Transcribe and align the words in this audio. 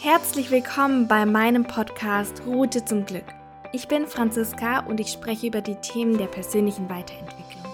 Herzlich 0.00 0.52
willkommen 0.52 1.08
bei 1.08 1.26
meinem 1.26 1.64
Podcast 1.64 2.42
Route 2.46 2.84
zum 2.84 3.04
Glück. 3.04 3.24
Ich 3.72 3.88
bin 3.88 4.06
Franziska 4.06 4.86
und 4.86 5.00
ich 5.00 5.08
spreche 5.08 5.48
über 5.48 5.60
die 5.60 5.74
Themen 5.74 6.16
der 6.16 6.28
persönlichen 6.28 6.88
Weiterentwicklung, 6.88 7.64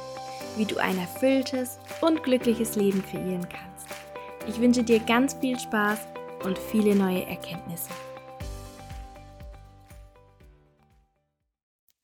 wie 0.56 0.64
du 0.64 0.78
ein 0.78 0.96
erfülltes 0.96 1.78
und 2.00 2.22
glückliches 2.22 2.76
Leben 2.76 3.04
kreieren 3.04 3.46
kannst. 3.46 3.88
Ich 4.48 4.58
wünsche 4.58 4.82
dir 4.82 5.00
ganz 5.00 5.34
viel 5.34 5.60
Spaß 5.60 5.98
und 6.44 6.58
viele 6.58 6.94
neue 6.94 7.26
Erkenntnisse. 7.26 7.90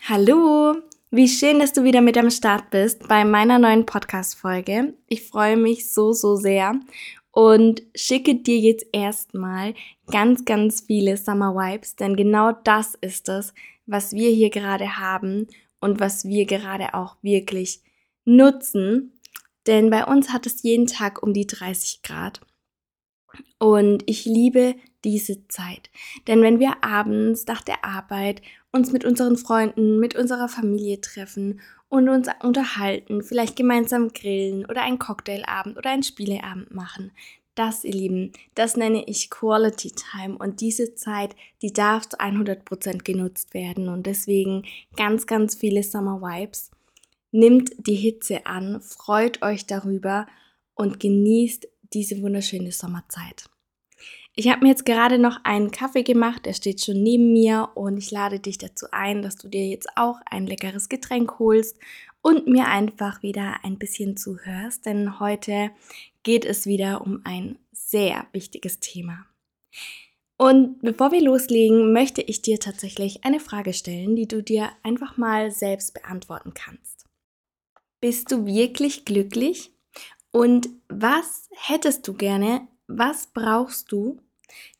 Hallo, 0.06 0.76
wie 1.10 1.28
schön, 1.28 1.60
dass 1.60 1.72
du 1.72 1.82
wieder 1.82 2.02
mit 2.02 2.18
am 2.18 2.30
Start 2.30 2.68
bist 2.68 3.08
bei 3.08 3.24
meiner 3.24 3.58
neuen 3.58 3.86
Podcast-Folge. 3.86 4.92
Ich 5.08 5.26
freue 5.26 5.56
mich 5.56 5.90
so, 5.90 6.12
so 6.12 6.36
sehr 6.36 6.74
und 7.32 7.82
schicke 7.94 8.34
dir 8.36 8.58
jetzt 8.58 8.86
erstmal 8.92 9.74
ganz, 10.10 10.44
ganz 10.44 10.80
viele 10.80 11.16
Summer 11.16 11.54
Vibes, 11.54 11.96
denn 11.96 12.16
genau 12.16 12.52
das 12.64 12.94
ist 13.00 13.28
es, 13.28 13.54
was 13.86 14.12
wir 14.12 14.30
hier 14.30 14.50
gerade 14.50 14.98
haben 14.98 15.46
und 15.80 16.00
was 16.00 16.24
wir 16.24 16.46
gerade 16.46 16.94
auch 16.94 17.16
wirklich 17.22 17.80
nutzen. 18.24 19.12
Denn 19.66 19.90
bei 19.90 20.04
uns 20.04 20.32
hat 20.32 20.46
es 20.46 20.62
jeden 20.62 20.86
Tag 20.86 21.22
um 21.22 21.32
die 21.32 21.46
30 21.46 22.02
Grad. 22.02 22.40
Und 23.58 24.02
ich 24.06 24.24
liebe 24.24 24.74
diese 25.04 25.46
Zeit. 25.48 25.90
Denn 26.26 26.42
wenn 26.42 26.58
wir 26.58 26.82
abends 26.82 27.46
nach 27.46 27.62
der 27.62 27.84
Arbeit 27.84 28.42
uns 28.72 28.92
mit 28.92 29.04
unseren 29.04 29.36
Freunden, 29.36 29.98
mit 29.98 30.14
unserer 30.14 30.48
Familie 30.48 31.00
treffen 31.00 31.60
und 31.88 32.08
uns 32.08 32.28
unterhalten, 32.42 33.22
vielleicht 33.22 33.56
gemeinsam 33.56 34.12
grillen 34.12 34.64
oder 34.64 34.82
einen 34.82 34.98
Cocktailabend 34.98 35.76
oder 35.76 35.90
einen 35.90 36.04
Spieleabend 36.04 36.72
machen. 36.72 37.10
Das, 37.56 37.84
ihr 37.84 37.92
Lieben, 37.92 38.32
das 38.54 38.76
nenne 38.76 39.04
ich 39.06 39.28
Quality 39.28 39.92
Time 39.92 40.38
und 40.38 40.60
diese 40.60 40.94
Zeit, 40.94 41.34
die 41.62 41.72
darf 41.72 42.08
zu 42.08 42.18
100% 42.18 43.02
genutzt 43.02 43.54
werden 43.54 43.88
und 43.88 44.06
deswegen 44.06 44.64
ganz, 44.96 45.26
ganz 45.26 45.56
viele 45.56 45.82
Summer 45.82 46.22
Vibes. 46.22 46.70
Nimmt 47.32 47.72
die 47.76 47.96
Hitze 47.96 48.46
an, 48.46 48.80
freut 48.80 49.42
euch 49.42 49.66
darüber 49.66 50.26
und 50.74 51.00
genießt 51.00 51.68
diese 51.92 52.22
wunderschöne 52.22 52.72
Sommerzeit. 52.72 53.49
Ich 54.40 54.48
habe 54.48 54.62
mir 54.62 54.70
jetzt 54.70 54.86
gerade 54.86 55.18
noch 55.18 55.44
einen 55.44 55.70
Kaffee 55.70 56.02
gemacht, 56.02 56.46
der 56.46 56.54
steht 56.54 56.80
schon 56.80 57.02
neben 57.02 57.30
mir 57.34 57.72
und 57.74 57.98
ich 57.98 58.10
lade 58.10 58.40
dich 58.40 58.56
dazu 58.56 58.86
ein, 58.90 59.20
dass 59.20 59.36
du 59.36 59.48
dir 59.48 59.66
jetzt 59.66 59.86
auch 59.96 60.18
ein 60.24 60.46
leckeres 60.46 60.88
Getränk 60.88 61.38
holst 61.38 61.78
und 62.22 62.46
mir 62.46 62.68
einfach 62.68 63.22
wieder 63.22 63.56
ein 63.64 63.78
bisschen 63.78 64.16
zuhörst, 64.16 64.86
denn 64.86 65.20
heute 65.20 65.72
geht 66.22 66.46
es 66.46 66.64
wieder 66.64 67.02
um 67.02 67.20
ein 67.24 67.58
sehr 67.70 68.28
wichtiges 68.32 68.80
Thema. 68.80 69.26
Und 70.38 70.80
bevor 70.80 71.12
wir 71.12 71.20
loslegen, 71.20 71.92
möchte 71.92 72.22
ich 72.22 72.40
dir 72.40 72.58
tatsächlich 72.58 73.26
eine 73.26 73.40
Frage 73.40 73.74
stellen, 73.74 74.16
die 74.16 74.26
du 74.26 74.42
dir 74.42 74.70
einfach 74.82 75.18
mal 75.18 75.50
selbst 75.50 75.92
beantworten 75.92 76.54
kannst. 76.54 77.04
Bist 78.00 78.32
du 78.32 78.46
wirklich 78.46 79.04
glücklich? 79.04 79.70
Und 80.32 80.70
was 80.88 81.50
hättest 81.52 82.08
du 82.08 82.14
gerne 82.14 82.66
was 82.90 83.28
brauchst 83.28 83.92
du, 83.92 84.20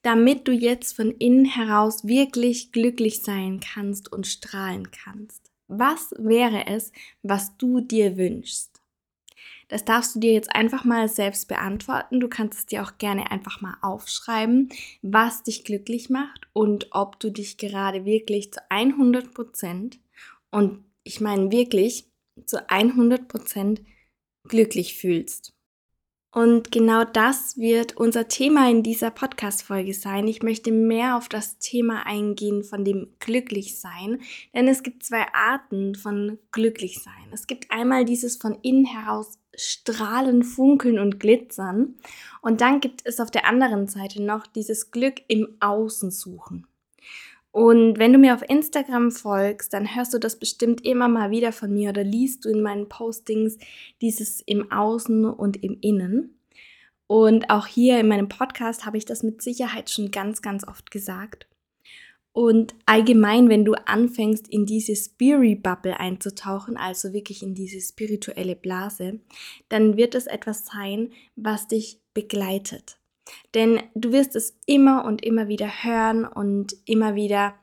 damit 0.02 0.48
du 0.48 0.52
jetzt 0.52 0.96
von 0.96 1.10
innen 1.12 1.44
heraus 1.44 2.06
wirklich 2.06 2.72
glücklich 2.72 3.22
sein 3.22 3.60
kannst 3.60 4.12
und 4.12 4.27
strahlen 4.27 4.90
kannst? 4.90 5.50
Was 5.68 6.10
wäre 6.18 6.66
es, 6.66 6.92
was 7.22 7.56
du 7.56 7.80
dir 7.80 8.16
wünschst? 8.16 8.80
Das 9.68 9.84
darfst 9.84 10.16
du 10.16 10.18
dir 10.18 10.32
jetzt 10.32 10.52
einfach 10.52 10.84
mal 10.84 11.08
selbst 11.08 11.46
beantworten. 11.46 12.18
Du 12.18 12.28
kannst 12.28 12.58
es 12.58 12.66
dir 12.66 12.82
auch 12.82 12.98
gerne 12.98 13.30
einfach 13.30 13.60
mal 13.60 13.77
aufschreiben, 13.82 14.68
was 15.00 15.44
dich 15.44 15.64
glücklich 15.64 16.10
macht 16.10 16.48
und 16.52 16.88
ob 16.90 17.20
du 17.20 17.30
dich 17.30 17.56
gerade 17.56 18.05
wirklich 18.05 18.52
zu 18.52 18.60
100 18.68 19.32
Prozent 19.32 20.00
und 20.50 20.84
ich 21.05 21.20
meine 21.20 21.52
wirklich 21.52 22.11
zu 22.46 22.68
100 22.68 23.28
Prozent 23.28 23.83
glücklich 24.48 24.96
fühlst. 24.96 25.55
Und 26.33 26.70
genau 26.70 27.02
das 27.05 27.58
wird 27.58 27.96
unser 27.96 28.29
Thema 28.29 28.70
in 28.70 28.85
dieser 28.85 29.11
Podcast-Folge 29.11 29.95
sein. 29.95 30.29
Ich 30.29 30.45
möchte 30.45 30.70
mehr 30.70 31.17
auf 31.17 31.29
das 31.29 31.58
Thema 31.58 32.07
eingehen 32.07 32.63
von 32.63 32.85
dem 32.85 33.08
Glücklichsein, 33.18 34.20
denn 34.55 34.69
es 34.69 34.85
gibt 34.85 35.02
zwei 35.02 35.27
Arten 35.33 35.96
von 35.96 36.39
Glücklichsein. 36.52 37.33
Es 37.33 37.48
gibt 37.48 37.73
einmal 37.73 38.05
dieses 38.05 38.36
von 38.36 38.57
innen 38.63 38.85
heraus 38.85 39.39
strahlen, 39.57 40.45
funkeln 40.45 41.01
und 41.01 41.19
glitzern. 41.19 41.96
Und 42.42 42.61
dann 42.61 42.80
gibt 42.80 43.02
es 43.05 43.19
auf 43.19 43.33
der 43.33 43.46
anderen 43.46 43.89
Seite 43.89 44.23
noch 44.23 44.46
dieses 44.46 44.92
Glück 44.92 45.23
im 45.27 45.57
Außen 45.58 46.13
suchen. 46.13 46.67
Und 47.52 47.98
wenn 47.98 48.12
du 48.12 48.18
mir 48.18 48.34
auf 48.34 48.48
Instagram 48.48 49.11
folgst, 49.11 49.72
dann 49.72 49.96
hörst 49.96 50.14
du 50.14 50.18
das 50.18 50.38
bestimmt 50.38 50.84
immer 50.84 51.08
mal 51.08 51.30
wieder 51.30 51.52
von 51.52 51.72
mir 51.72 51.90
oder 51.90 52.05
liest 52.05 52.44
du 52.44 52.48
in 52.48 52.62
meinen 52.62 52.88
Postings 52.88 53.58
dieses 54.00 54.40
im 54.40 54.70
Außen 54.70 55.24
und 55.24 55.62
im 55.62 55.78
Innen. 55.80 56.39
Und 57.08 57.50
auch 57.50 57.66
hier 57.66 57.98
in 57.98 58.06
meinem 58.06 58.28
Podcast 58.28 58.86
habe 58.86 58.96
ich 58.96 59.05
das 59.05 59.24
mit 59.24 59.42
Sicherheit 59.42 59.90
schon 59.90 60.12
ganz, 60.12 60.42
ganz 60.42 60.66
oft 60.66 60.92
gesagt. 60.92 61.48
Und 62.33 62.77
allgemein, 62.86 63.48
wenn 63.48 63.64
du 63.64 63.72
anfängst, 63.72 64.46
in 64.46 64.64
diese 64.64 64.94
Spirit 64.94 65.64
Bubble 65.64 65.98
einzutauchen, 65.98 66.77
also 66.77 67.12
wirklich 67.12 67.42
in 67.42 67.56
diese 67.56 67.80
spirituelle 67.80 68.55
Blase, 68.55 69.18
dann 69.68 69.96
wird 69.96 70.14
es 70.14 70.28
etwas 70.28 70.66
sein, 70.66 71.10
was 71.34 71.66
dich 71.66 72.00
begleitet. 72.14 72.99
Denn 73.55 73.83
du 73.95 74.13
wirst 74.13 74.36
es 74.36 74.57
immer 74.67 75.05
und 75.05 75.24
immer 75.24 75.48
wieder 75.48 75.68
hören 75.83 76.24
und 76.24 76.74
immer 76.85 77.14
wieder 77.14 77.55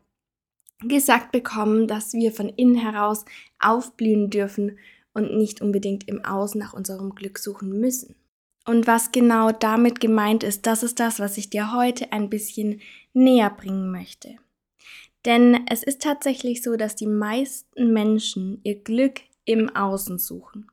gesagt 0.79 1.31
bekommen, 1.31 1.88
dass 1.88 2.13
wir 2.13 2.31
von 2.31 2.50
innen 2.50 2.75
heraus 2.75 3.25
aufblühen 3.59 4.29
dürfen 4.29 4.77
und 5.13 5.35
nicht 5.35 5.61
unbedingt 5.61 6.07
im 6.07 6.23
Außen 6.23 6.59
nach 6.59 6.73
unserem 6.73 7.16
Glück 7.16 7.39
suchen 7.39 7.79
müssen. 7.79 8.16
Und 8.66 8.85
was 8.85 9.11
genau 9.11 9.51
damit 9.51 10.00
gemeint 10.00 10.44
ist, 10.44 10.67
das 10.67 10.83
ist 10.83 11.00
das, 11.00 11.19
was 11.19 11.38
ich 11.38 11.50
dir 11.50 11.73
heute 11.73 12.11
ein 12.11 12.29
bisschen 12.29 12.81
näher 13.13 13.50
bringen 13.50 13.91
möchte. 13.91 14.35
Denn 15.25 15.66
es 15.69 15.83
ist 15.83 16.01
tatsächlich 16.01 16.61
so, 16.61 16.75
dass 16.75 16.95
die 16.95 17.07
meisten 17.07 17.94
Menschen 17.94 18.59
ihr 18.63 18.83
Glück 18.83 19.22
im 19.45 19.73
Außen 19.75 20.19
suchen. 20.19 20.69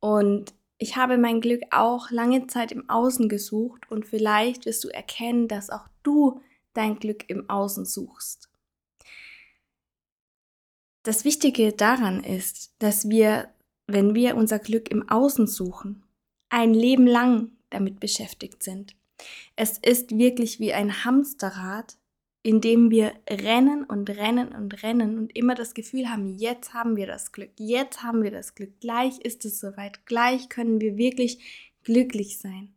Und 0.00 0.54
ich 0.84 0.96
habe 0.96 1.16
mein 1.16 1.40
Glück 1.40 1.62
auch 1.70 2.10
lange 2.10 2.46
Zeit 2.46 2.70
im 2.70 2.90
Außen 2.90 3.30
gesucht 3.30 3.90
und 3.90 4.04
vielleicht 4.04 4.66
wirst 4.66 4.84
du 4.84 4.88
erkennen, 4.88 5.48
dass 5.48 5.70
auch 5.70 5.88
du 6.02 6.42
dein 6.74 6.98
Glück 6.98 7.24
im 7.30 7.48
Außen 7.48 7.86
suchst. 7.86 8.50
Das 11.02 11.24
Wichtige 11.24 11.72
daran 11.72 12.22
ist, 12.22 12.74
dass 12.80 13.08
wir, 13.08 13.48
wenn 13.86 14.14
wir 14.14 14.36
unser 14.36 14.58
Glück 14.58 14.90
im 14.90 15.08
Außen 15.08 15.46
suchen, 15.46 16.04
ein 16.50 16.74
Leben 16.74 17.06
lang 17.06 17.52
damit 17.70 17.98
beschäftigt 17.98 18.62
sind. 18.62 18.94
Es 19.56 19.78
ist 19.78 20.18
wirklich 20.18 20.60
wie 20.60 20.74
ein 20.74 21.02
Hamsterrad, 21.02 21.96
indem 22.44 22.90
wir 22.90 23.14
rennen 23.28 23.84
und 23.84 24.10
rennen 24.10 24.54
und 24.54 24.82
rennen 24.82 25.16
und 25.16 25.34
immer 25.34 25.54
das 25.54 25.72
Gefühl 25.72 26.10
haben, 26.10 26.26
jetzt 26.26 26.74
haben 26.74 26.94
wir 26.94 27.06
das 27.06 27.32
Glück, 27.32 27.50
jetzt 27.56 28.02
haben 28.02 28.22
wir 28.22 28.30
das 28.30 28.54
Glück, 28.54 28.80
gleich 28.80 29.18
ist 29.20 29.46
es 29.46 29.58
soweit, 29.58 30.04
gleich 30.04 30.50
können 30.50 30.78
wir 30.78 30.98
wirklich 30.98 31.72
glücklich 31.84 32.38
sein. 32.38 32.74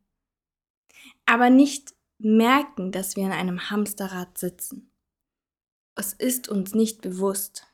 Aber 1.25 1.50
nicht 1.50 1.94
merken, 2.17 2.94
dass 2.94 3.17
wir 3.17 3.25
in 3.25 3.33
einem 3.33 3.69
Hamsterrad 3.69 4.38
sitzen. 4.38 4.89
Es 5.95 6.13
ist 6.13 6.47
uns 6.47 6.73
nicht 6.73 7.01
bewusst. 7.01 7.67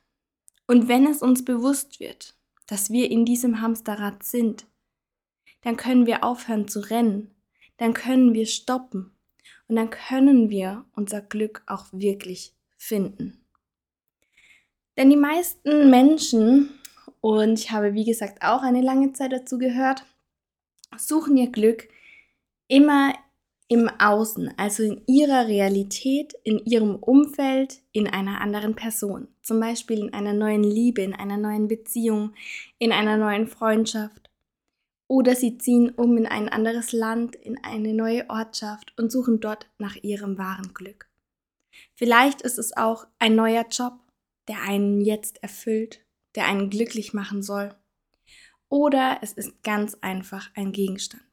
Und 0.65 0.87
wenn 0.87 1.05
es 1.05 1.21
uns 1.21 1.45
bewusst 1.45 1.99
wird, 1.99 2.35
dass 2.65 2.89
wir 2.89 3.11
in 3.11 3.23
diesem 3.23 3.61
Hamsterrad 3.61 4.23
sind, 4.23 4.65
dann 5.61 5.77
können 5.77 6.07
wir 6.07 6.23
aufhören 6.23 6.67
zu 6.67 6.79
rennen, 6.79 7.35
dann 7.77 7.93
können 7.93 8.33
wir 8.33 8.47
stoppen 8.47 9.12
und 9.73 9.77
dann 9.77 9.89
können 9.89 10.51
wir 10.51 10.85
unser 10.95 11.19
Glück 11.19 11.63
auch 11.65 11.87
wirklich 11.91 12.53
finden. 12.77 13.43
Denn 14.95 15.09
die 15.09 15.17
meisten 15.17 15.89
Menschen, 15.89 16.69
und 17.21 17.57
ich 17.57 17.71
habe 17.71 17.95
wie 17.95 18.05
gesagt 18.05 18.43
auch 18.43 18.61
eine 18.61 18.83
lange 18.83 19.13
Zeit 19.13 19.31
dazu 19.31 19.57
gehört, 19.57 20.05
suchen 20.95 21.37
ihr 21.37 21.51
Glück 21.51 21.87
immer 22.67 23.15
im 23.67 23.89
Außen, 23.97 24.53
also 24.57 24.83
in 24.83 25.01
ihrer 25.07 25.47
Realität, 25.47 26.35
in 26.43 26.59
ihrem 26.65 26.95
Umfeld, 26.95 27.81
in 27.93 28.07
einer 28.07 28.41
anderen 28.41 28.75
Person. 28.75 29.27
Zum 29.41 29.59
Beispiel 29.59 29.97
in 29.97 30.13
einer 30.13 30.33
neuen 30.33 30.63
Liebe, 30.63 31.01
in 31.01 31.15
einer 31.15 31.37
neuen 31.37 31.67
Beziehung, 31.67 32.35
in 32.77 32.91
einer 32.91 33.17
neuen 33.17 33.47
Freundschaft 33.47 34.22
oder 35.07 35.35
sie 35.35 35.57
ziehen 35.57 35.89
um 35.91 36.17
in 36.17 36.25
ein 36.25 36.49
anderes 36.49 36.91
Land, 36.91 37.35
in 37.35 37.57
eine 37.63 37.93
neue 37.93 38.29
Ortschaft 38.29 38.93
und 38.97 39.11
suchen 39.11 39.39
dort 39.39 39.69
nach 39.77 39.95
ihrem 39.95 40.37
wahren 40.37 40.73
Glück. 40.73 41.09
Vielleicht 41.95 42.41
ist 42.41 42.57
es 42.57 42.75
auch 42.75 43.07
ein 43.19 43.35
neuer 43.35 43.65
Job, 43.69 43.93
der 44.47 44.61
einen 44.61 45.01
jetzt 45.01 45.41
erfüllt, 45.41 46.01
der 46.35 46.45
einen 46.47 46.69
glücklich 46.69 47.13
machen 47.13 47.43
soll. 47.43 47.75
Oder 48.69 49.19
es 49.21 49.33
ist 49.33 49.61
ganz 49.63 49.95
einfach 50.01 50.49
ein 50.55 50.71
Gegenstand. 50.71 51.23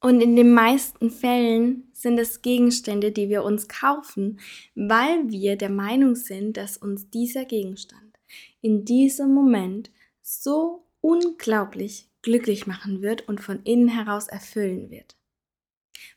Und 0.00 0.20
in 0.20 0.36
den 0.36 0.52
meisten 0.52 1.10
Fällen 1.10 1.88
sind 1.94 2.18
es 2.18 2.42
Gegenstände, 2.42 3.10
die 3.10 3.30
wir 3.30 3.42
uns 3.42 3.68
kaufen, 3.68 4.38
weil 4.74 5.30
wir 5.30 5.56
der 5.56 5.70
Meinung 5.70 6.14
sind, 6.14 6.58
dass 6.58 6.76
uns 6.76 7.08
dieser 7.08 7.46
Gegenstand 7.46 8.18
in 8.60 8.84
diesem 8.84 9.32
Moment 9.32 9.90
so 10.20 10.86
unglaublich 11.00 12.10
glücklich 12.24 12.66
machen 12.66 13.02
wird 13.02 13.28
und 13.28 13.40
von 13.40 13.62
innen 13.64 13.88
heraus 13.88 14.28
erfüllen 14.28 14.90
wird. 14.90 15.16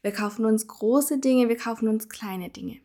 Wir 0.01 0.12
kaufen 0.12 0.45
uns 0.45 0.65
große 0.65 1.19
Dinge, 1.19 1.50
wir 1.50 1.57
kaufen 1.57 1.88
uns 1.89 2.07
kleine 2.07 2.50
Dinge. 2.50 2.80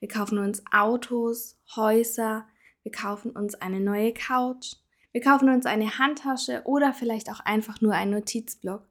Wir 0.00 0.08
kaufen 0.08 0.38
uns 0.38 0.62
Autos, 0.72 1.56
Häuser, 1.76 2.46
wir 2.82 2.92
kaufen 2.92 3.30
uns 3.30 3.54
eine 3.54 3.80
neue 3.80 4.12
Couch, 4.12 4.74
wir 5.12 5.20
kaufen 5.22 5.48
uns 5.48 5.64
eine 5.64 5.98
Handtasche 5.98 6.62
oder 6.64 6.92
vielleicht 6.92 7.30
auch 7.30 7.40
einfach 7.40 7.80
nur 7.80 7.94
einen 7.94 8.10
Notizblock 8.10 8.86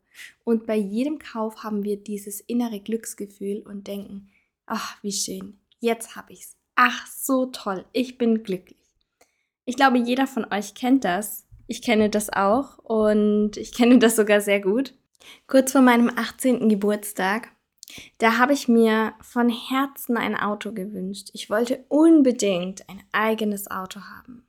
und 0.46 0.66
bei 0.66 0.78
jedem 0.78 1.20
Kauf 1.20 1.64
haben 1.64 1.84
wir 1.84 1.98
dieses 1.98 2.40
innere 2.40 2.80
Glücksgefühl 2.80 3.62
und 3.62 3.88
denken, 3.88 4.30
ach, 4.66 4.98
wie 5.04 5.12
schön, 5.12 5.60
jetzt 5.80 6.16
habe 6.16 6.34
ich's. 6.34 6.56
Ach, 6.76 7.06
so 7.08 7.48
toll, 7.48 7.86
ich 7.92 8.18
bin 8.18 8.44
glücklich. 8.44 8.80
Ich 9.66 9.76
glaube, 9.76 9.98
jeder 9.98 10.28
von 10.28 10.46
euch 10.52 10.76
kennt 10.76 11.04
das. 11.04 11.45
Ich 11.68 11.82
kenne 11.82 12.10
das 12.10 12.32
auch 12.32 12.78
und 12.80 13.58
ich 13.58 13.74
kenne 13.74 14.00
das 14.00 14.16
sogar 14.16 14.42
sehr 14.42 14.62
gut. 14.62 14.94
Kurz 15.48 15.72
vor 15.72 15.82
meinem 15.82 16.12
18. 16.16 16.70
Geburtstag, 16.70 17.50
da 18.20 18.38
habe 18.38 18.54
ich 18.54 18.68
mir 18.68 19.14
von 19.22 19.50
Herzen 19.50 20.18
ein 20.18 20.36
Auto 20.36 20.72
gewünscht. 20.72 21.30
Ich 21.34 21.50
wollte 21.50 21.84
unbedingt 21.88 22.88
ein 22.90 23.02
eigenes 23.12 23.70
Auto 23.70 24.02
haben 24.02 24.46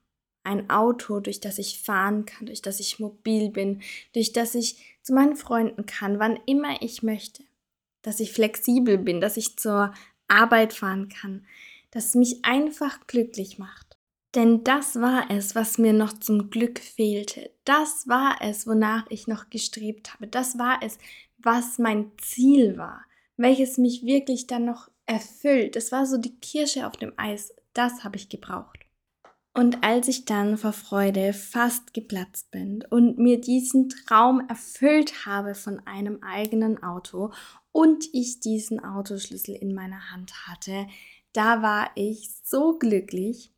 ein 0.47 0.71
Auto, 0.71 1.21
durch 1.21 1.41
das 1.41 1.59
ich 1.59 1.83
fahren 1.83 2.25
kann, 2.25 2.47
durch 2.47 2.63
das 2.63 2.81
ich 2.81 3.01
mobil 3.01 3.51
bin, 3.51 3.83
durch 4.15 4.33
das 4.33 4.55
ich 4.55 4.79
zu 5.03 5.13
meinen 5.13 5.37
Freunden 5.37 5.85
kann, 5.87 6.19
wann 6.19 6.39
immer 6.47 6.81
ich 6.81 7.03
möchte, 7.03 7.43
dass 8.03 8.21
ich 8.21 8.33
flexibel 8.33 8.97
bin, 8.97 9.21
dass 9.21 9.37
ich 9.37 9.59
zur 9.59 9.93
Arbeit 10.29 10.73
fahren 10.73 11.09
kann, 11.09 11.45
dass 11.91 12.07
es 12.07 12.15
mich 12.15 12.45
einfach 12.45 13.07
glücklich 13.07 13.59
macht. 13.59 13.86
Denn 14.37 14.65
das 14.65 15.01
war 15.01 15.31
es, 15.31 15.55
was 15.55 15.79
mir 15.79 15.95
noch 15.95 16.13
zum 16.13 16.51
Glück 16.51 16.79
fehlte. 16.79 17.51
Das 17.65 18.07
war 18.07 18.37
es, 18.43 18.67
wonach 18.67 19.07
ich 19.09 19.27
noch 19.27 19.49
gestrebt 19.49 20.13
habe. 20.13 20.27
Das 20.27 20.59
war 20.59 20.81
es, 20.83 20.99
was 21.39 21.79
mein 21.79 22.13
Ziel 22.19 22.77
war, 22.77 23.01
welches 23.39 23.79
mich 23.79 24.05
wirklich 24.05 24.47
dann 24.47 24.67
noch 24.67 24.91
erfüllt. 25.07 25.75
Das 25.75 25.91
war 25.91 26.05
so 26.05 26.19
die 26.19 26.39
Kirsche 26.39 26.87
auf 26.87 26.99
dem 26.99 27.15
Eis. 27.17 27.55
Das 27.73 28.05
habe 28.05 28.17
ich 28.17 28.29
gebraucht. 28.29 28.81
Und 29.55 29.83
als 29.83 30.07
ich 30.07 30.27
dann 30.27 30.59
vor 30.59 30.75
Freude 30.75 31.33
fast 31.33 31.95
geplatzt 31.95 32.51
bin 32.51 32.85
und 32.91 33.17
mir 33.17 33.41
diesen 33.41 33.89
Traum 33.89 34.47
erfüllt 34.51 35.25
habe 35.25 35.55
von 35.55 35.81
einem 35.87 36.23
eigenen 36.23 36.83
Auto 36.83 37.33
und 37.73 38.05
ich 38.13 38.41
diesen 38.41 38.85
Autoschlüssel 38.85 39.55
in 39.55 39.73
meiner 39.73 40.13
Hand 40.13 40.47
hatte, 40.47 40.87
da 41.33 41.63
war 41.63 41.91
ich 41.95 42.29
so 42.45 42.79
glücklich, 42.79 43.56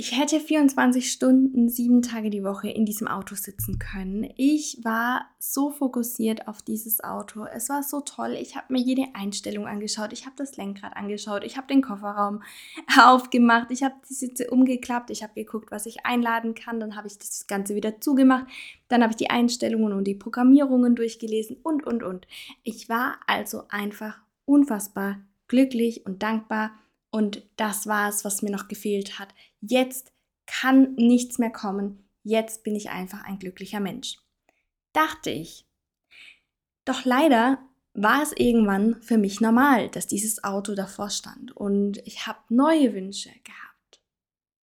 ich 0.00 0.18
hätte 0.18 0.40
24 0.40 1.12
Stunden, 1.12 1.68
sieben 1.68 2.00
Tage 2.00 2.30
die 2.30 2.42
Woche 2.42 2.70
in 2.70 2.86
diesem 2.86 3.06
Auto 3.06 3.34
sitzen 3.34 3.78
können. 3.78 4.32
Ich 4.38 4.78
war 4.82 5.26
so 5.38 5.70
fokussiert 5.70 6.48
auf 6.48 6.62
dieses 6.62 7.04
Auto. 7.04 7.44
Es 7.44 7.68
war 7.68 7.82
so 7.82 8.00
toll. 8.00 8.34
Ich 8.40 8.56
habe 8.56 8.72
mir 8.72 8.80
jede 8.80 9.08
Einstellung 9.12 9.66
angeschaut. 9.66 10.14
Ich 10.14 10.24
habe 10.24 10.36
das 10.38 10.56
Lenkrad 10.56 10.96
angeschaut. 10.96 11.44
Ich 11.44 11.58
habe 11.58 11.66
den 11.66 11.82
Kofferraum 11.82 12.42
aufgemacht. 12.98 13.70
Ich 13.72 13.82
habe 13.82 13.94
die 14.08 14.14
Sitze 14.14 14.48
umgeklappt. 14.48 15.10
Ich 15.10 15.22
habe 15.22 15.34
geguckt, 15.34 15.70
was 15.70 15.84
ich 15.84 16.06
einladen 16.06 16.54
kann. 16.54 16.80
Dann 16.80 16.96
habe 16.96 17.06
ich 17.06 17.18
das 17.18 17.46
Ganze 17.46 17.74
wieder 17.74 18.00
zugemacht. 18.00 18.46
Dann 18.88 19.02
habe 19.02 19.10
ich 19.10 19.18
die 19.18 19.28
Einstellungen 19.28 19.92
und 19.92 20.04
die 20.04 20.14
Programmierungen 20.14 20.96
durchgelesen 20.96 21.58
und, 21.62 21.84
und, 21.86 22.02
und. 22.02 22.26
Ich 22.62 22.88
war 22.88 23.18
also 23.26 23.64
einfach 23.68 24.18
unfassbar 24.46 25.18
glücklich 25.46 26.06
und 26.06 26.22
dankbar 26.22 26.70
und 27.10 27.42
das 27.56 27.86
war 27.86 28.08
es, 28.08 28.24
was 28.24 28.42
mir 28.42 28.50
noch 28.50 28.68
gefehlt 28.68 29.18
hat. 29.18 29.34
Jetzt 29.60 30.12
kann 30.46 30.94
nichts 30.94 31.38
mehr 31.38 31.50
kommen. 31.50 32.04
Jetzt 32.22 32.64
bin 32.64 32.76
ich 32.76 32.90
einfach 32.90 33.24
ein 33.24 33.38
glücklicher 33.38 33.80
Mensch. 33.80 34.18
Dachte 34.92 35.30
ich. 35.30 35.66
Doch 36.84 37.04
leider 37.04 37.58
war 37.94 38.22
es 38.22 38.32
irgendwann 38.32 39.00
für 39.02 39.18
mich 39.18 39.40
normal, 39.40 39.88
dass 39.88 40.06
dieses 40.06 40.44
Auto 40.44 40.74
davor 40.74 41.10
stand. 41.10 41.56
Und 41.56 41.98
ich 42.06 42.26
habe 42.26 42.38
neue 42.48 42.94
Wünsche 42.94 43.30
gehabt, 43.30 44.02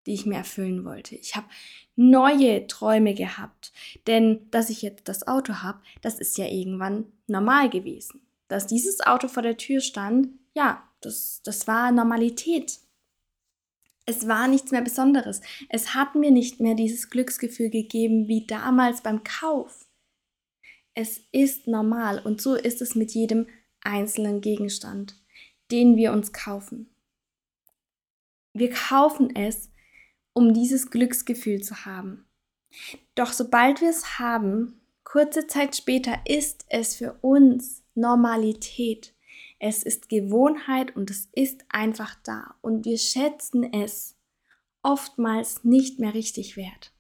die 0.06 0.13
ich 0.13 0.25
mir 0.25 0.38
erfüllen 0.38 0.86
wollte. 0.86 1.15
Ich 1.15 1.36
habe 1.36 1.47
neue 1.95 2.68
Träume 2.68 3.13
gehabt. 3.13 3.74
Denn 4.07 4.50
dass 4.51 4.69
ich 4.69 4.81
jetzt 4.81 5.07
das 5.07 5.27
Auto 5.27 5.56
habe, 5.56 5.81
das 6.01 6.19
ist 6.19 6.38
ja 6.38 6.45
irgendwann 6.45 7.06
normal 7.27 7.69
gewesen. 7.69 8.21
Dass 8.47 8.68
dieses 8.68 9.01
Auto 9.01 9.27
vor 9.27 9.44
der 9.44 9.57
Tür 9.57 9.81
stand, 9.81 10.30
ja, 10.53 10.83
das, 11.06 11.42
das 11.44 11.68
war 11.68 11.92
Normalität. 11.92 12.80
Es 14.06 14.28
war 14.28 14.48
nichts 14.48 14.72
mehr 14.72 14.81
Besonderes. 14.81 15.42
Es 15.69 15.96
hat 15.96 16.16
mir 16.16 16.31
nicht 16.31 16.60
mehr 16.60 16.75
dieses 16.75 17.10
Glücksgefühl 17.10 17.69
gegeben 17.69 18.28
wie 18.28 18.46
damals 18.46 19.02
beim 19.02 19.24
Kauf. 19.24 19.88
Es 20.94 21.22
ist 21.31 21.68
normal 21.68 22.19
und 22.19 22.42
so 22.42 22.56
ist 22.56 22.81
es 22.81 22.96
mit 22.96 23.12
jedem 23.12 23.48
einzelnen 23.81 24.42
Gegenstand, 24.42 25.16
den 25.72 25.98
wir 25.98 26.12
uns 26.12 26.34
kaufen. 26.34 26.90
Wir 28.54 28.69
kaufen 28.72 29.36
es, 29.36 29.72
um 30.34 30.54
dieses 30.54 30.90
Glücksgefühl 30.92 31.62
zu 31.62 31.86
haben. 31.86 32.25
Doch 33.16 33.34
sobald 33.34 33.81
wir 33.81 33.90
es 33.90 34.19
haben, 34.19 34.81
kurze 35.04 35.48
Zeit 35.48 35.75
später 35.75 36.19
ist 36.25 36.66
es 36.69 36.96
für 36.96 37.13
uns 37.22 37.84
Normalität. 37.96 39.14
Es 39.60 39.84
ist 39.84 40.10
Gewohnheit 40.10 40.96
und 40.96 41.10
es 41.10 41.30
ist 41.34 41.66
einfach 41.69 42.16
da 42.24 42.56
und 42.62 42.86
wir 42.86 42.98
schätzen 42.98 43.72
es 43.74 44.16
oftmals 44.84 45.63
nicht 45.63 46.00
mehr 46.00 46.13
richtig 46.13 46.57
wert. 46.57 46.94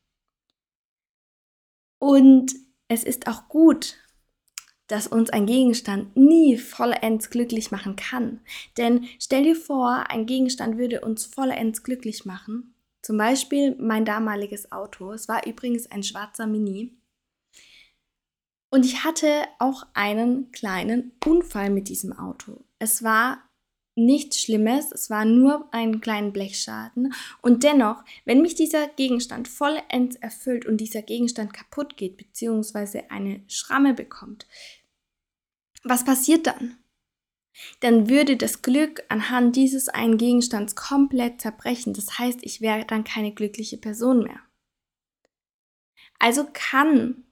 Und 1.99 2.53
es 2.87 3.03
ist 3.03 3.27
auch 3.27 3.47
gut, 3.47 3.97
dass 4.87 5.07
uns 5.07 5.29
ein 5.31 5.45
Gegenstand 5.45 6.15
nie 6.15 6.57
vollends 6.57 7.29
glücklich 7.29 7.71
machen 7.71 7.95
kann. 7.95 8.41
Denn 8.77 9.07
stell 9.19 9.43
dir 9.43 9.55
vor, 9.55 10.09
ein 10.09 10.25
Gegenstand 10.25 10.77
würde 10.77 11.01
uns 11.01 11.25
vollends 11.25 11.83
glücklich 11.83 12.25
machen. 12.25 12.75
Zum 13.01 13.17
Beispiel 13.17 13.75
mein 13.79 14.05
damaliges 14.05 14.71
Auto. 14.71 15.11
Es 15.11 15.27
war 15.27 15.45
übrigens 15.45 15.89
ein 15.91 16.03
schwarzer 16.03 16.47
Mini. 16.47 16.97
Und 18.69 18.85
ich 18.85 19.03
hatte 19.03 19.29
auch 19.59 19.85
einen 19.93 20.51
kleinen 20.51 21.13
Unfall 21.25 21.69
mit 21.69 21.87
diesem 21.87 22.13
Auto. 22.13 22.65
Es 22.79 23.03
war 23.03 23.41
nichts 23.95 24.41
Schlimmes, 24.41 24.91
es 24.91 25.09
war 25.09 25.25
nur 25.25 25.69
ein 25.71 26.01
kleiner 26.01 26.31
Blechschaden. 26.31 27.13
Und 27.41 27.63
dennoch, 27.63 28.03
wenn 28.25 28.41
mich 28.41 28.55
dieser 28.55 28.87
Gegenstand 28.87 29.47
vollends 29.47 30.17
erfüllt 30.17 30.65
und 30.65 30.77
dieser 30.77 31.01
Gegenstand 31.01 31.53
kaputt 31.53 31.95
geht, 31.97 32.17
beziehungsweise 32.17 33.09
eine 33.09 33.43
Schramme 33.47 33.93
bekommt, 33.93 34.47
was 35.83 36.03
passiert 36.03 36.47
dann? 36.47 36.77
Dann 37.79 38.09
würde 38.09 38.35
das 38.35 38.61
Glück 38.61 39.03
anhand 39.07 39.55
dieses 39.55 39.87
einen 39.87 40.17
Gegenstands 40.17 40.75
komplett 40.75 41.39
zerbrechen. 41.39 41.93
Das 41.93 42.19
heißt, 42.19 42.39
ich 42.41 42.59
wäre 42.59 42.83
dann 42.85 43.05
keine 43.05 43.33
glückliche 43.33 43.77
Person 43.77 44.23
mehr. 44.23 44.39
Also 46.19 46.47
kann 46.51 47.24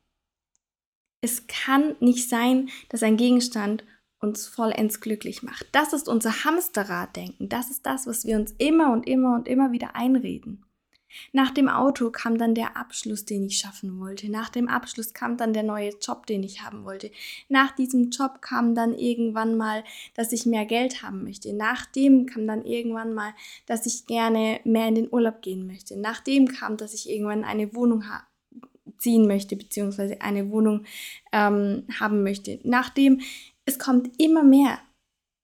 es 1.24 1.48
kann 1.48 1.96
nicht 2.02 2.28
sein, 2.28 2.70
dass 2.90 3.02
ein 3.02 3.16
Gegenstand 3.16 3.86
uns 4.20 4.46
vollends 4.46 5.00
glücklich 5.00 5.42
macht. 5.42 5.68
Das 5.72 5.94
ist 5.94 6.10
unser 6.10 6.44
Hamsterraddenken. 6.44 7.48
Das 7.48 7.70
ist 7.70 7.86
das, 7.86 8.06
was 8.08 8.26
wir 8.26 8.36
uns 8.36 8.54
immer 8.58 8.92
und 8.92 9.08
immer 9.08 9.36
und 9.36 9.48
immer 9.48 9.72
wieder 9.72 9.96
einreden. 9.96 10.66
Nach 11.32 11.52
dem 11.52 11.70
Auto 11.70 12.10
kam 12.10 12.38
dann 12.38 12.56
der 12.56 12.76
Abschluss, 12.76 13.24
den 13.24 13.46
ich 13.46 13.58
schaffen 13.58 14.00
wollte. 14.00 14.30
Nach 14.30 14.50
dem 14.50 14.68
Abschluss 14.68 15.14
kam 15.14 15.38
dann 15.38 15.54
der 15.54 15.64
neue 15.64 15.92
Job, 16.02 16.26
den 16.26 16.44
ich 16.44 16.64
haben 16.64 16.84
wollte. 16.84 17.12
Nach 17.48 17.72
diesem 17.72 18.10
Job 18.10 18.42
kam 18.42 18.76
dann 18.76 18.94
irgendwann 18.98 19.56
mal, 19.56 19.84
dass 20.16 20.34
ich 20.34 20.46
mehr 20.46 20.66
Geld 20.66 21.04
haben 21.04 21.24
möchte. 21.24 21.54
Nach 21.54 21.86
dem 21.86 22.26
kam 22.26 22.48
dann 22.48 22.66
irgendwann 22.66 23.14
mal, 23.14 23.34
dass 23.66 23.86
ich 23.86 24.08
gerne 24.08 24.60
mehr 24.66 24.88
in 24.88 24.96
den 24.96 25.14
Urlaub 25.14 25.42
gehen 25.42 25.68
möchte. 25.68 25.98
Nach 25.98 26.20
dem 26.20 26.48
kam, 26.50 26.76
dass 26.76 26.94
ich 26.94 27.10
irgendwann 27.10 27.46
eine 27.46 27.74
Wohnung 27.76 28.10
habe 28.10 28.24
ziehen 29.04 29.28
möchte, 29.28 29.56
beziehungsweise 29.56 30.22
eine 30.22 30.50
Wohnung 30.50 30.86
ähm, 31.32 31.86
haben 32.00 32.24
möchte. 32.24 32.60
Nachdem 32.64 33.22
es 33.66 33.78
kommt 33.78 34.10
immer 34.18 34.44
mehr. 34.44 34.80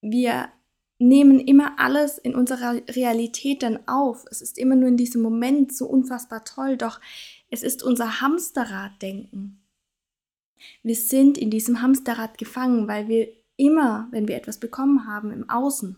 Wir 0.02 0.50
nehmen 0.98 1.40
immer 1.40 1.80
alles 1.80 2.18
in 2.18 2.36
unserer 2.36 2.82
Realität 2.90 3.64
dann 3.64 3.80
auf. 3.88 4.26
Es 4.32 4.42
ist 4.42 4.58
immer 4.58 4.76
nur 4.76 4.90
in 4.90 4.98
diesem 4.98 5.22
Moment 5.22 5.74
so 5.74 5.86
unfassbar 5.86 6.44
toll, 6.44 6.78
doch 6.78 7.00
es 7.50 7.64
ist 7.64 7.84
unser 7.84 8.22
Hamsterraddenken. 8.22 9.62
Wir 10.84 10.96
sind 10.96 11.38
in 11.38 11.50
diesem 11.50 11.82
Hamsterrad 11.82 12.38
gefangen, 12.38 12.88
weil 12.88 13.08
wir 13.08 13.30
immer, 13.56 14.10
wenn 14.12 14.28
wir 14.28 14.36
etwas 14.36 14.60
bekommen 14.60 15.08
haben 15.08 15.32
im 15.32 15.50
Außen, 15.50 15.96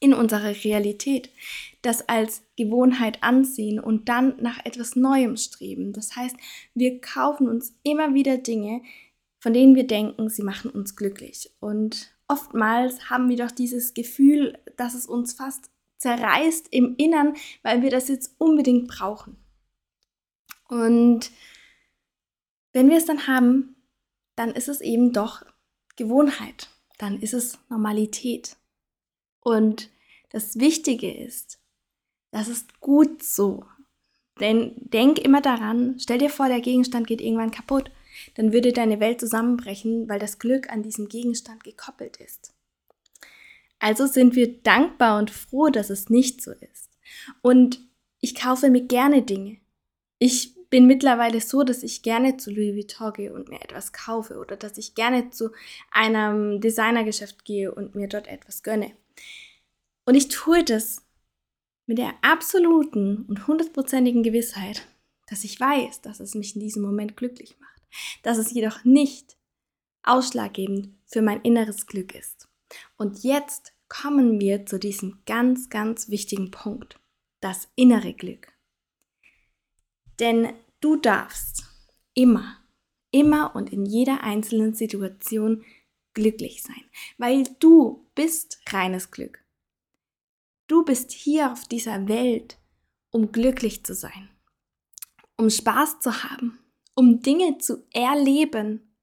in 0.00 0.14
unserer 0.14 0.64
Realität, 0.64 1.30
das 1.82 2.08
als 2.08 2.42
Gewohnheit 2.56 3.22
ansehen 3.22 3.78
und 3.78 4.08
dann 4.08 4.34
nach 4.40 4.64
etwas 4.64 4.96
Neuem 4.96 5.36
streben. 5.36 5.92
Das 5.92 6.16
heißt, 6.16 6.36
wir 6.74 7.00
kaufen 7.00 7.48
uns 7.48 7.74
immer 7.82 8.14
wieder 8.14 8.38
Dinge, 8.38 8.82
von 9.38 9.52
denen 9.52 9.74
wir 9.74 9.86
denken, 9.86 10.28
sie 10.28 10.42
machen 10.42 10.70
uns 10.70 10.96
glücklich. 10.96 11.50
Und 11.60 12.14
oftmals 12.28 13.10
haben 13.10 13.28
wir 13.28 13.36
doch 13.36 13.50
dieses 13.50 13.94
Gefühl, 13.94 14.58
dass 14.76 14.94
es 14.94 15.06
uns 15.06 15.34
fast 15.34 15.70
zerreißt 15.98 16.68
im 16.70 16.96
Innern, 16.96 17.34
weil 17.62 17.82
wir 17.82 17.90
das 17.90 18.08
jetzt 18.08 18.34
unbedingt 18.38 18.88
brauchen. 18.88 19.36
Und 20.68 21.30
wenn 22.72 22.88
wir 22.88 22.96
es 22.96 23.04
dann 23.04 23.26
haben, 23.26 23.76
dann 24.36 24.50
ist 24.50 24.68
es 24.68 24.80
eben 24.80 25.12
doch 25.12 25.44
Gewohnheit, 25.96 26.68
dann 26.98 27.20
ist 27.20 27.34
es 27.34 27.58
Normalität. 27.68 28.56
Und 29.40 29.90
das 30.30 30.58
Wichtige 30.58 31.12
ist, 31.12 31.58
das 32.30 32.48
ist 32.48 32.80
gut 32.80 33.22
so. 33.22 33.64
Denn 34.38 34.72
denk 34.76 35.18
immer 35.18 35.40
daran, 35.40 35.96
stell 35.98 36.18
dir 36.18 36.30
vor, 36.30 36.48
der 36.48 36.60
Gegenstand 36.60 37.06
geht 37.06 37.20
irgendwann 37.20 37.50
kaputt, 37.50 37.90
dann 38.34 38.52
würde 38.52 38.72
deine 38.72 39.00
Welt 39.00 39.20
zusammenbrechen, 39.20 40.08
weil 40.08 40.18
das 40.18 40.38
Glück 40.38 40.70
an 40.70 40.82
diesem 40.82 41.08
Gegenstand 41.08 41.64
gekoppelt 41.64 42.16
ist. 42.18 42.54
Also 43.78 44.06
sind 44.06 44.36
wir 44.36 44.62
dankbar 44.62 45.18
und 45.18 45.30
froh, 45.30 45.68
dass 45.68 45.90
es 45.90 46.10
nicht 46.10 46.42
so 46.42 46.52
ist. 46.52 46.90
Und 47.42 47.80
ich 48.20 48.34
kaufe 48.34 48.70
mir 48.70 48.82
gerne 48.82 49.22
Dinge. 49.22 49.58
Ich 50.18 50.54
bin 50.68 50.86
mittlerweile 50.86 51.40
so, 51.40 51.64
dass 51.64 51.82
ich 51.82 52.02
gerne 52.02 52.36
zu 52.36 52.50
Louis 52.50 52.76
Vuitton 52.76 53.12
gehe 53.12 53.32
und 53.32 53.48
mir 53.48 53.60
etwas 53.60 53.92
kaufe 53.92 54.38
oder 54.38 54.56
dass 54.56 54.78
ich 54.78 54.94
gerne 54.94 55.30
zu 55.30 55.50
einem 55.90 56.60
Designergeschäft 56.60 57.44
gehe 57.44 57.74
und 57.74 57.94
mir 57.94 58.06
dort 58.06 58.28
etwas 58.28 58.62
gönne. 58.62 58.92
Und 60.10 60.16
ich 60.16 60.26
tue 60.26 60.64
das 60.64 61.06
mit 61.86 61.98
der 61.98 62.14
absoluten 62.20 63.26
und 63.28 63.46
hundertprozentigen 63.46 64.24
Gewissheit, 64.24 64.88
dass 65.28 65.44
ich 65.44 65.60
weiß, 65.60 66.00
dass 66.00 66.18
es 66.18 66.34
mich 66.34 66.56
in 66.56 66.60
diesem 66.60 66.82
Moment 66.82 67.16
glücklich 67.16 67.56
macht, 67.60 67.80
dass 68.24 68.36
es 68.36 68.50
jedoch 68.50 68.84
nicht 68.84 69.36
ausschlaggebend 70.02 70.98
für 71.06 71.22
mein 71.22 71.40
inneres 71.42 71.86
Glück 71.86 72.12
ist. 72.16 72.48
Und 72.96 73.22
jetzt 73.22 73.72
kommen 73.88 74.40
wir 74.40 74.66
zu 74.66 74.80
diesem 74.80 75.20
ganz, 75.26 75.68
ganz 75.68 76.08
wichtigen 76.08 76.50
Punkt, 76.50 76.98
das 77.40 77.68
innere 77.76 78.12
Glück. 78.12 78.52
Denn 80.18 80.52
du 80.80 80.96
darfst 80.96 81.62
immer, 82.14 82.56
immer 83.12 83.54
und 83.54 83.72
in 83.72 83.86
jeder 83.86 84.24
einzelnen 84.24 84.74
Situation 84.74 85.64
glücklich 86.14 86.64
sein, 86.64 86.82
weil 87.16 87.44
du 87.60 88.10
bist 88.16 88.60
reines 88.72 89.12
Glück. 89.12 89.39
Du 90.70 90.84
bist 90.84 91.10
hier 91.10 91.50
auf 91.50 91.66
dieser 91.66 92.06
Welt, 92.06 92.56
um 93.10 93.32
glücklich 93.32 93.82
zu 93.82 93.92
sein, 93.92 94.30
um 95.36 95.50
Spaß 95.50 95.98
zu 95.98 96.22
haben, 96.22 96.60
um 96.94 97.22
Dinge 97.22 97.58
zu 97.58 97.88
erleben 97.92 98.94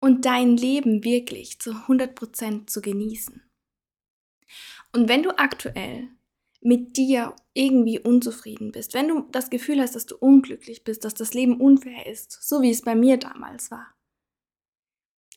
und 0.00 0.24
dein 0.24 0.56
Leben 0.56 1.02
wirklich 1.02 1.58
zu 1.58 1.72
100% 1.72 2.68
zu 2.68 2.80
genießen. 2.80 3.42
Und 4.92 5.08
wenn 5.08 5.24
du 5.24 5.36
aktuell 5.36 6.10
mit 6.60 6.96
dir 6.96 7.34
irgendwie 7.54 7.98
unzufrieden 7.98 8.70
bist, 8.70 8.94
wenn 8.94 9.08
du 9.08 9.22
das 9.32 9.50
Gefühl 9.50 9.80
hast, 9.80 9.96
dass 9.96 10.06
du 10.06 10.16
unglücklich 10.16 10.84
bist, 10.84 11.04
dass 11.04 11.14
das 11.14 11.34
Leben 11.34 11.60
unfair 11.60 12.06
ist, 12.06 12.40
so 12.40 12.62
wie 12.62 12.70
es 12.70 12.82
bei 12.82 12.94
mir 12.94 13.16
damals 13.16 13.72
war, 13.72 13.96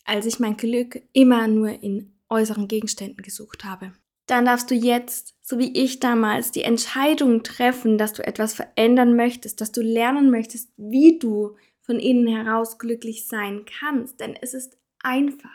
als 0.04 0.28
ich 0.28 0.40
mein 0.40 0.56
Glück 0.56 1.02
immer 1.14 1.48
nur 1.48 1.82
in 1.82 2.14
äußeren 2.30 2.68
Gegenständen 2.68 3.24
gesucht 3.24 3.64
habe, 3.64 3.94
dann 4.32 4.46
darfst 4.46 4.72
du 4.72 4.76
jetzt, 4.76 5.36
so 5.42 5.60
wie 5.60 5.74
ich 5.78 6.00
damals, 6.00 6.52
die 6.52 6.64
Entscheidung 6.64 7.44
treffen, 7.44 7.98
dass 7.98 8.14
du 8.14 8.26
etwas 8.26 8.54
verändern 8.54 9.16
möchtest, 9.16 9.60
dass 9.60 9.74
du 9.74 9.82
lernen 9.82 10.32
möchtest, 10.32 10.72
wie 10.78 11.20
du 11.20 11.58
von 11.82 12.00
innen 12.00 12.28
heraus 12.28 12.80
glücklich 12.80 13.28
sein 13.28 13.66
kannst. 13.66 14.22
Denn 14.22 14.38
es 14.42 14.54
ist 14.54 14.78
einfach. 15.00 15.50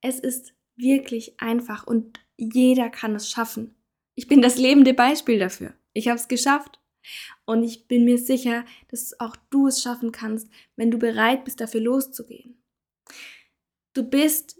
Es 0.00 0.18
ist 0.20 0.54
wirklich 0.76 1.38
einfach 1.38 1.86
und 1.86 2.20
jeder 2.38 2.88
kann 2.88 3.14
es 3.14 3.30
schaffen. 3.30 3.74
Ich 4.14 4.26
bin 4.26 4.40
das 4.40 4.56
lebende 4.56 4.94
Beispiel 4.94 5.38
dafür. 5.38 5.74
Ich 5.92 6.08
habe 6.08 6.18
es 6.18 6.28
geschafft. 6.28 6.80
Und 7.44 7.62
ich 7.62 7.88
bin 7.88 8.04
mir 8.04 8.18
sicher, 8.18 8.64
dass 8.88 9.18
auch 9.20 9.36
du 9.50 9.66
es 9.66 9.82
schaffen 9.82 10.12
kannst, 10.12 10.48
wenn 10.76 10.90
du 10.90 10.98
bereit 10.98 11.44
bist, 11.44 11.60
dafür 11.60 11.80
loszugehen. 11.80 12.62
Du 13.94 14.02
bist 14.02 14.58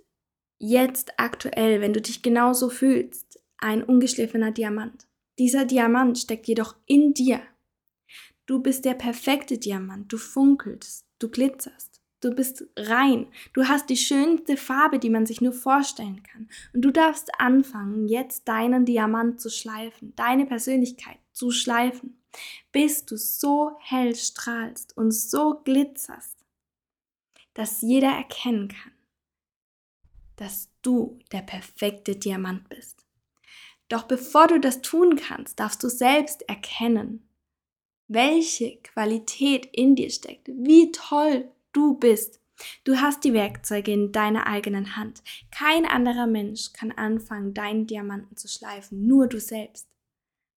jetzt 0.58 1.12
aktuell, 1.18 1.80
wenn 1.80 1.92
du 1.92 2.00
dich 2.00 2.22
genauso 2.22 2.68
fühlst, 2.68 3.27
ein 3.58 3.82
ungeschliffener 3.82 4.52
Diamant. 4.52 5.06
Dieser 5.38 5.64
Diamant 5.64 6.18
steckt 6.18 6.48
jedoch 6.48 6.76
in 6.86 7.14
dir. 7.14 7.40
Du 8.46 8.60
bist 8.60 8.84
der 8.84 8.94
perfekte 8.94 9.58
Diamant. 9.58 10.12
Du 10.12 10.16
funkelst, 10.16 11.06
du 11.18 11.28
glitzerst. 11.28 12.00
Du 12.20 12.34
bist 12.34 12.64
rein. 12.76 13.28
Du 13.52 13.68
hast 13.68 13.90
die 13.90 13.96
schönste 13.96 14.56
Farbe, 14.56 14.98
die 14.98 15.10
man 15.10 15.26
sich 15.26 15.40
nur 15.40 15.52
vorstellen 15.52 16.22
kann. 16.24 16.48
Und 16.72 16.82
du 16.82 16.90
darfst 16.90 17.30
anfangen, 17.38 18.08
jetzt 18.08 18.48
deinen 18.48 18.84
Diamant 18.84 19.40
zu 19.40 19.50
schleifen, 19.50 20.14
deine 20.16 20.46
Persönlichkeit 20.46 21.18
zu 21.32 21.52
schleifen, 21.52 22.20
bis 22.72 23.04
du 23.04 23.16
so 23.16 23.76
hell 23.80 24.16
strahlst 24.16 24.96
und 24.96 25.12
so 25.12 25.60
glitzerst, 25.62 26.44
dass 27.54 27.82
jeder 27.82 28.10
erkennen 28.10 28.68
kann, 28.68 28.92
dass 30.34 30.70
du 30.82 31.18
der 31.30 31.42
perfekte 31.42 32.16
Diamant 32.16 32.68
bist. 32.68 33.07
Doch 33.88 34.04
bevor 34.04 34.48
du 34.48 34.60
das 34.60 34.82
tun 34.82 35.16
kannst, 35.16 35.60
darfst 35.60 35.82
du 35.82 35.88
selbst 35.88 36.48
erkennen, 36.48 37.26
welche 38.06 38.76
Qualität 38.82 39.66
in 39.72 39.94
dir 39.94 40.10
steckt, 40.10 40.48
wie 40.48 40.92
toll 40.92 41.50
du 41.72 41.94
bist. 41.94 42.40
Du 42.84 43.00
hast 43.00 43.22
die 43.24 43.32
Werkzeuge 43.32 43.92
in 43.92 44.12
deiner 44.12 44.46
eigenen 44.46 44.96
Hand. 44.96 45.22
Kein 45.50 45.86
anderer 45.86 46.26
Mensch 46.26 46.72
kann 46.72 46.90
anfangen, 46.90 47.54
deinen 47.54 47.86
Diamanten 47.86 48.36
zu 48.36 48.48
schleifen, 48.48 49.06
nur 49.06 49.28
du 49.28 49.40
selbst, 49.40 49.88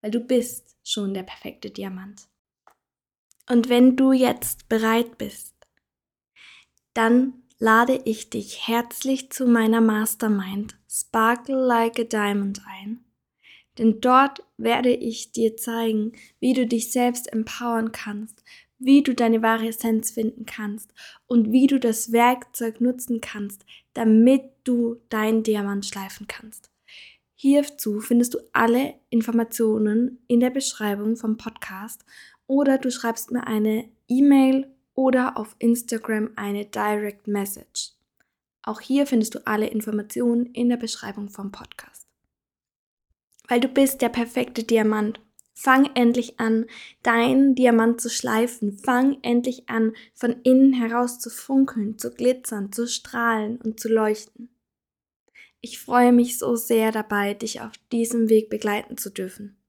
weil 0.02 0.12
du 0.12 0.20
bist 0.20 0.76
schon 0.84 1.14
der 1.14 1.24
perfekte 1.24 1.70
Diamant. 1.70 2.28
Und 3.50 3.70
wenn 3.70 3.96
du 3.96 4.12
jetzt 4.12 4.68
bereit 4.68 5.18
bist, 5.18 5.56
dann 6.94 7.44
lade 7.60 8.02
ich 8.06 8.30
dich 8.30 8.68
herzlich 8.68 9.32
zu 9.32 9.46
meiner 9.46 9.82
Mastermind 9.82 10.76
Sparkle 10.90 11.56
Like 11.56 12.00
a 12.00 12.04
Diamond 12.04 12.62
ein. 12.66 13.06
Denn 13.78 14.01
dort 14.01 14.44
werde 14.58 14.92
ich 14.92 15.32
dir 15.32 15.58
zeigen, 15.58 16.13
wie 16.40 16.54
du 16.54 16.68
dich 16.68 16.92
selbst 16.92 17.32
empowern 17.32 17.92
kannst, 17.92 18.44
wie 18.80 19.04
du 19.04 19.13
deine 19.13 19.42
wahre 19.42 19.68
Essenz 19.68 20.12
finden 20.12 20.46
kannst 20.46 20.94
und 21.28 21.51
wie 21.51 21.68
du 21.68 21.80
das 21.80 22.12
Werkzeug 22.12 22.82
nutzen 22.82 23.22
kannst, 23.22 23.66
damit 23.94 24.44
du 24.63 24.98
deinen 25.10 25.44
Diamant 25.44 25.86
schleifen 25.86 26.28
kannst. 26.28 26.70
Hierzu 27.36 28.01
findest 28.01 28.34
du 28.34 28.40
alle 28.54 28.96
Informationen 29.10 30.20
in 30.28 30.40
der 30.40 30.50
Beschreibung 30.51 31.16
vom 31.16 31.38
Podcast 31.38 32.06
oder 32.48 32.78
du 32.78 32.92
schreibst 32.92 33.32
mir 33.32 33.48
eine 33.48 33.86
E-Mail 34.08 34.68
oder 34.94 35.38
auf 35.38 35.56
Instagram 35.60 36.32
eine 36.36 36.66
Direct 36.66 37.28
Message. 37.28 37.94
Auch 38.63 38.80
hier 38.80 39.08
findest 39.08 39.36
du 39.36 39.40
alle 39.48 39.68
Informationen 39.68 40.48
in 40.48 40.70
der 40.70 40.78
Beschreibung 40.78 41.30
vom 41.30 41.51
Podcast. 41.51 42.00
Weil 43.51 43.60
du 43.60 43.67
bist 43.67 44.01
der 44.01 44.08
perfekte 44.08 44.63
Diamant 44.63 45.20
Fang 45.53 45.89
endlich 45.93 46.39
an, 46.39 46.67
deinen 47.03 47.53
Diamant 47.53 48.00
zu 48.00 48.10
schleifen. 48.10 48.77
Fang 48.77 49.17
endlich 49.24 49.67
an, 49.67 49.93
von 50.13 50.38
innen 50.43 50.72
heraus 50.72 51.20
zu 51.20 51.29
funkeln, 51.29 51.98
zu 51.98 52.12
glitzern, 52.12 52.72
zu 52.72 52.88
strahlen 52.88 53.60
und 53.60 53.77
zu 53.77 53.89
leuchten. 53.89 54.55
Ich 55.60 55.79
freue 55.79 56.13
mich 56.13 56.39
so 56.39 56.55
sehr 56.55 56.93
dabei, 56.93 57.34
dich 57.34 57.60
auf 57.60 57.74
diesem 57.91 58.29
Weg 58.29 58.50
begleiten 58.50 58.96
zu 58.96 59.10
dürfen. 59.10 59.62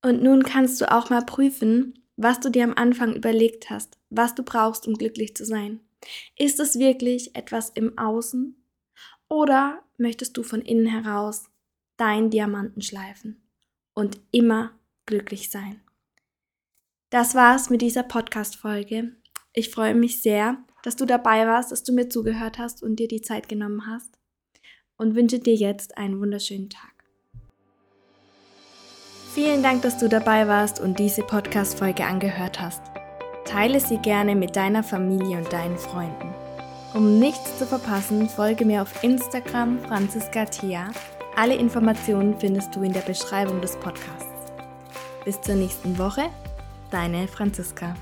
Und 0.00 0.22
nun 0.22 0.44
kannst 0.44 0.80
du 0.80 0.88
auch 0.88 1.10
mal 1.10 1.26
prüfen, 1.26 1.98
was 2.14 2.38
du 2.38 2.48
dir 2.48 2.62
am 2.62 2.74
Anfang 2.74 3.16
überlegt 3.16 3.70
hast, 3.70 3.98
was 4.08 4.36
du 4.36 4.44
brauchst, 4.44 4.86
um 4.86 4.94
glücklich 4.94 5.34
zu 5.34 5.44
sein. 5.44 5.80
Ist 6.38 6.60
es 6.60 6.78
wirklich 6.78 7.34
etwas 7.34 7.70
im 7.70 7.98
Außen 7.98 8.54
oder 9.28 9.82
möchtest 9.98 10.36
du 10.36 10.44
von 10.44 10.62
innen 10.62 10.86
heraus 10.86 11.50
deinen 11.96 12.30
Diamanten 12.30 12.82
schleifen 12.82 13.48
und 13.94 14.20
immer 14.30 14.72
glücklich 15.06 15.50
sein. 15.50 15.80
Das 17.10 17.34
war's 17.34 17.70
mit 17.70 17.82
dieser 17.82 18.02
Podcast-Folge. 18.02 19.12
Ich 19.52 19.70
freue 19.70 19.94
mich 19.94 20.20
sehr, 20.20 20.58
dass 20.82 20.96
du 20.96 21.06
dabei 21.06 21.46
warst, 21.46 21.70
dass 21.70 21.84
du 21.84 21.92
mir 21.92 22.08
zugehört 22.08 22.58
hast 22.58 22.82
und 22.82 22.96
dir 22.96 23.08
die 23.08 23.22
Zeit 23.22 23.48
genommen 23.48 23.86
hast 23.86 24.18
und 24.96 25.14
wünsche 25.14 25.38
dir 25.38 25.54
jetzt 25.54 25.96
einen 25.96 26.20
wunderschönen 26.20 26.70
Tag. 26.70 26.92
Vielen 29.32 29.62
Dank, 29.62 29.82
dass 29.82 29.98
du 29.98 30.08
dabei 30.08 30.46
warst 30.46 30.80
und 30.80 30.98
diese 30.98 31.22
Podcast-Folge 31.22 32.04
angehört 32.04 32.60
hast. 32.60 32.82
Teile 33.44 33.80
sie 33.80 33.98
gerne 33.98 34.36
mit 34.36 34.56
deiner 34.56 34.82
Familie 34.82 35.38
und 35.38 35.52
deinen 35.52 35.76
Freunden. 35.76 36.32
Um 36.94 37.18
nichts 37.18 37.58
zu 37.58 37.66
verpassen, 37.66 38.28
folge 38.28 38.64
mir 38.64 38.82
auf 38.82 39.02
Instagram 39.02 39.80
Franziska 39.80 40.44
Thea. 40.44 40.90
Alle 41.36 41.56
Informationen 41.56 42.38
findest 42.38 42.76
du 42.76 42.82
in 42.82 42.92
der 42.92 43.00
Beschreibung 43.00 43.60
des 43.60 43.74
Podcasts. 43.76 44.52
Bis 45.24 45.40
zur 45.40 45.56
nächsten 45.56 45.98
Woche, 45.98 46.30
deine 46.92 47.26
Franziska. 47.26 47.96